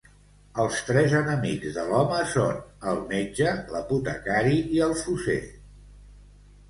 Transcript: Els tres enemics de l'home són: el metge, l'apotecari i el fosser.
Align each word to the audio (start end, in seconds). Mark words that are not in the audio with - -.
Els 0.61 0.77
tres 0.85 1.11
enemics 1.17 1.75
de 1.75 1.83
l'home 1.91 2.23
són: 2.33 2.57
el 2.93 3.03
metge, 3.13 3.53
l'apotecari 3.75 4.57
i 4.79 4.83
el 4.91 4.97
fosser. 5.07 5.41